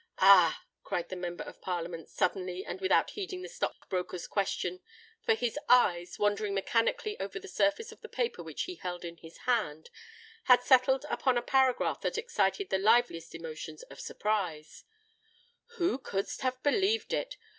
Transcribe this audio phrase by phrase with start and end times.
[0.17, 5.59] "Ah!" cried the Member of Parliament, suddenly, and without heeding the stock broker's question,—for his
[5.69, 9.91] eyes, wandering mechanically over the surface of the paper which he held in his hand,
[10.45, 17.13] had settled upon a paragraph that excited the liveliest emotions of surprise:—who could have believed
[17.13, 17.37] it?